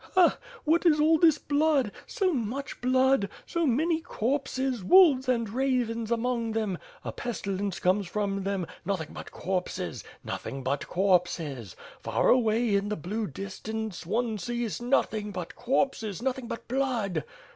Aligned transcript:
"Ha! 0.15 0.39
What 0.63 0.83
is 0.83 0.99
all 0.99 1.19
this 1.19 1.37
blood? 1.37 1.91
So 2.07 2.33
much 2.33 2.81
blood! 2.81 3.29
So 3.45 3.67
many 3.67 3.99
corpses, 4.01 4.83
wolves 4.83 5.29
and 5.29 5.47
ravens 5.47 6.09
among 6.11 6.53
them. 6.53 6.79
A 7.05 7.11
pestilence 7.11 7.79
comes 7.79 8.07
from 8.07 8.41
them. 8.41 8.65
Nothing 8.83 9.09
but 9.11 9.29
corpses! 9.29 10.03
Nothing 10.23 10.63
but 10.63 10.87
corpses 10.87 11.75
I 11.77 12.01
Far 12.01 12.29
away 12.29 12.73
in 12.73 12.89
the 12.89 12.95
blue 12.95 13.27
distance, 13.27 14.03
one 14.03 14.39
sees 14.39 14.81
nothing 14.81 15.29
but 15.29 15.55
corpses, 15.55 16.19
noth 16.19 16.39
ing 16.39 16.47
but 16.47 16.67
blood." 16.67 17.23